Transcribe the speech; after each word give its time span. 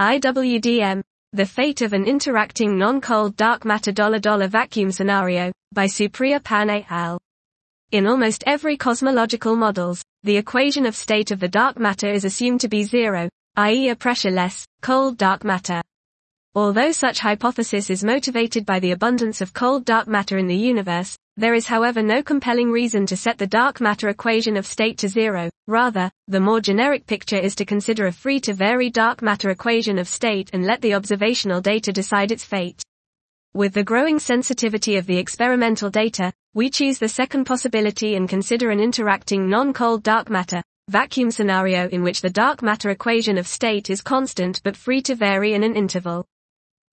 IWDM, 0.00 1.02
The 1.32 1.44
Fate 1.44 1.82
of 1.82 1.92
an 1.92 2.04
Interacting 2.04 2.78
Non-Cold 2.78 3.34
Dark 3.34 3.64
Matter 3.64 3.90
Dollar 3.90 4.20
Dollar 4.20 4.46
Vacuum 4.46 4.92
Scenario, 4.92 5.50
by 5.72 5.86
Supriya 5.86 6.40
Pan 6.40 6.70
al. 6.88 7.18
In 7.90 8.06
almost 8.06 8.44
every 8.46 8.76
cosmological 8.76 9.56
models, 9.56 10.00
the 10.22 10.36
equation 10.36 10.86
of 10.86 10.94
state 10.94 11.32
of 11.32 11.40
the 11.40 11.48
dark 11.48 11.80
matter 11.80 12.08
is 12.12 12.24
assumed 12.24 12.60
to 12.60 12.68
be 12.68 12.84
zero, 12.84 13.28
i.e. 13.56 13.88
a 13.88 13.96
pressureless, 13.96 14.64
cold 14.82 15.18
dark 15.18 15.42
matter. 15.42 15.82
Although 16.54 16.92
such 16.92 17.18
hypothesis 17.18 17.90
is 17.90 18.04
motivated 18.04 18.64
by 18.64 18.78
the 18.78 18.92
abundance 18.92 19.40
of 19.40 19.52
cold 19.52 19.84
dark 19.84 20.06
matter 20.06 20.38
in 20.38 20.46
the 20.46 20.54
universe, 20.54 21.16
there 21.38 21.54
is 21.54 21.68
however 21.68 22.02
no 22.02 22.20
compelling 22.20 22.68
reason 22.68 23.06
to 23.06 23.16
set 23.16 23.38
the 23.38 23.46
dark 23.46 23.80
matter 23.80 24.08
equation 24.08 24.56
of 24.56 24.66
state 24.66 24.98
to 24.98 25.08
zero. 25.08 25.48
Rather, 25.68 26.10
the 26.26 26.40
more 26.40 26.60
generic 26.60 27.06
picture 27.06 27.38
is 27.38 27.54
to 27.54 27.64
consider 27.64 28.08
a 28.08 28.12
free 28.12 28.40
to 28.40 28.52
vary 28.52 28.90
dark 28.90 29.22
matter 29.22 29.50
equation 29.50 30.00
of 30.00 30.08
state 30.08 30.50
and 30.52 30.64
let 30.64 30.80
the 30.80 30.94
observational 30.94 31.60
data 31.60 31.92
decide 31.92 32.32
its 32.32 32.44
fate. 32.44 32.82
With 33.54 33.72
the 33.72 33.84
growing 33.84 34.18
sensitivity 34.18 34.96
of 34.96 35.06
the 35.06 35.16
experimental 35.16 35.90
data, 35.90 36.32
we 36.54 36.70
choose 36.70 36.98
the 36.98 37.08
second 37.08 37.44
possibility 37.44 38.16
and 38.16 38.28
consider 38.28 38.70
an 38.70 38.80
interacting 38.80 39.48
non-cold 39.48 40.02
dark 40.02 40.28
matter, 40.28 40.60
vacuum 40.88 41.30
scenario 41.30 41.88
in 41.90 42.02
which 42.02 42.20
the 42.20 42.30
dark 42.30 42.62
matter 42.62 42.90
equation 42.90 43.38
of 43.38 43.46
state 43.46 43.90
is 43.90 44.00
constant 44.00 44.60
but 44.64 44.76
free 44.76 45.00
to 45.02 45.14
vary 45.14 45.54
in 45.54 45.62
an 45.62 45.76
interval. 45.76 46.24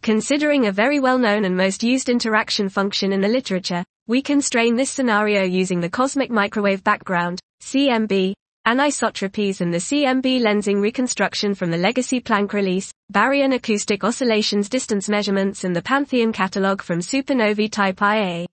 Considering 0.03 0.67
a 0.67 0.71
very 0.71 0.99
well-known 0.99 1.45
and 1.45 1.57
most 1.57 1.81
used 1.81 2.09
interaction 2.09 2.69
function 2.69 3.11
in 3.11 3.21
the 3.21 3.27
literature, 3.27 3.83
we 4.07 4.21
constrain 4.21 4.75
this 4.75 4.91
scenario 4.91 5.41
using 5.41 5.79
the 5.79 5.89
cosmic 5.89 6.29
microwave 6.29 6.83
background, 6.83 7.39
CMB, 7.63 8.33
anisotropies 8.67 9.61
and 9.61 9.73
the 9.73 9.79
CMB 9.79 10.41
lensing 10.41 10.79
reconstruction 10.79 11.55
from 11.55 11.71
the 11.71 11.77
legacy 11.77 12.21
Planck 12.21 12.53
release, 12.53 12.91
baryon 13.11 13.55
acoustic 13.55 14.03
oscillations 14.03 14.69
distance 14.69 15.09
measurements 15.09 15.63
and 15.63 15.75
the 15.75 15.81
Pantheon 15.81 16.31
catalog 16.31 16.83
from 16.83 16.99
supernovae 16.99 17.71
type 17.71 17.99
Ia. 17.99 18.45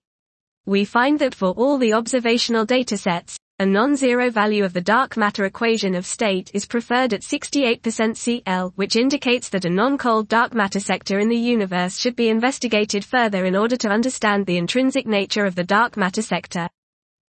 We 0.65 0.85
find 0.85 1.19
that 1.19 1.35
for 1.35 1.51
all 1.51 1.77
the 1.77 1.93
observational 1.93 2.65
datasets, 2.65 3.35
a 3.63 3.65
non-zero 3.65 4.29
value 4.29 4.65
of 4.65 4.73
the 4.73 4.81
dark 4.81 5.15
matter 5.15 5.45
equation 5.45 5.95
of 5.95 6.05
state 6.05 6.51
is 6.53 6.65
preferred 6.65 7.13
at 7.13 7.21
68% 7.21 8.17
CL, 8.17 8.73
which 8.75 8.97
indicates 8.97 9.47
that 9.47 9.63
a 9.63 9.69
non-cold 9.69 10.27
dark 10.27 10.53
matter 10.53 10.81
sector 10.81 11.17
in 11.19 11.29
the 11.29 11.37
universe 11.37 11.97
should 11.97 12.17
be 12.17 12.27
investigated 12.27 13.05
further 13.05 13.45
in 13.45 13.55
order 13.55 13.77
to 13.77 13.87
understand 13.87 14.45
the 14.45 14.57
intrinsic 14.57 15.07
nature 15.07 15.45
of 15.45 15.55
the 15.55 15.63
dark 15.63 15.95
matter 15.95 16.21
sector. 16.21 16.67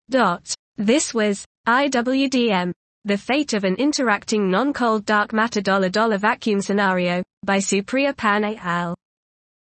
Dot. 0.09 0.55
This 0.75 1.13
was 1.13 1.45
IWDM, 1.67 2.73
The 3.05 3.17
Fate 3.19 3.53
of 3.53 3.63
an 3.63 3.75
Interacting 3.75 4.49
Non-Cold 4.49 5.05
Dark 5.05 5.33
Matter 5.33 5.61
Dollar 5.61 5.89
Dollar 5.89 6.17
Vacuum 6.17 6.61
Scenario, 6.61 7.21
by 7.45 7.59
Supriya 7.59 8.17
Pan. 8.17 8.95